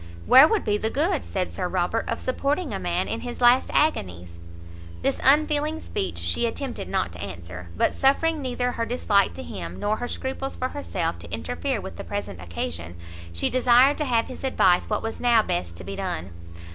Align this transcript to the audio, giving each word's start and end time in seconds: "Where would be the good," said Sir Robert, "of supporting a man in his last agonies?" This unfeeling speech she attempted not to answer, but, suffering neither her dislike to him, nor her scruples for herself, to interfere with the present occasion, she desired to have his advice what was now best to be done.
"Where 0.25 0.47
would 0.47 0.65
be 0.65 0.79
the 0.79 0.89
good," 0.89 1.23
said 1.23 1.53
Sir 1.53 1.67
Robert, 1.67 2.05
"of 2.09 2.19
supporting 2.19 2.73
a 2.73 2.79
man 2.79 3.07
in 3.07 3.19
his 3.19 3.39
last 3.39 3.69
agonies?" 3.71 4.39
This 5.03 5.19
unfeeling 5.23 5.79
speech 5.79 6.17
she 6.17 6.47
attempted 6.47 6.89
not 6.89 7.11
to 7.11 7.21
answer, 7.21 7.69
but, 7.77 7.93
suffering 7.93 8.41
neither 8.41 8.71
her 8.71 8.85
dislike 8.87 9.35
to 9.35 9.43
him, 9.43 9.79
nor 9.79 9.97
her 9.97 10.07
scruples 10.07 10.55
for 10.55 10.69
herself, 10.69 11.19
to 11.19 11.31
interfere 11.31 11.79
with 11.79 11.97
the 11.97 12.03
present 12.03 12.41
occasion, 12.41 12.95
she 13.31 13.51
desired 13.51 13.99
to 13.99 14.05
have 14.05 14.25
his 14.25 14.43
advice 14.43 14.89
what 14.89 15.03
was 15.03 15.19
now 15.19 15.43
best 15.43 15.75
to 15.75 15.83
be 15.83 15.95
done. 15.95 16.31